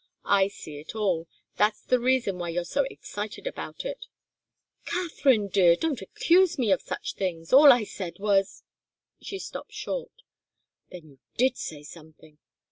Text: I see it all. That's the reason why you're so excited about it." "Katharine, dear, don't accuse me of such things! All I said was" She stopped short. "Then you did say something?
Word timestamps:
I 0.25 0.47
see 0.47 0.79
it 0.79 0.95
all. 0.95 1.27
That's 1.57 1.81
the 1.83 1.99
reason 1.99 2.39
why 2.39 2.49
you're 2.49 2.65
so 2.65 2.85
excited 2.89 3.45
about 3.45 3.85
it." 3.85 4.07
"Katharine, 4.83 5.47
dear, 5.47 5.75
don't 5.75 6.01
accuse 6.01 6.57
me 6.57 6.71
of 6.71 6.81
such 6.81 7.13
things! 7.13 7.53
All 7.53 7.71
I 7.71 7.83
said 7.83 8.17
was" 8.17 8.63
She 9.21 9.37
stopped 9.37 9.73
short. 9.73 10.23
"Then 10.89 11.05
you 11.05 11.19
did 11.37 11.55
say 11.55 11.83
something? 11.83 12.39